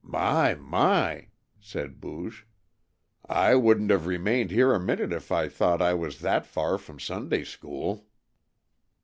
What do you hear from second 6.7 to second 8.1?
from Sunday school."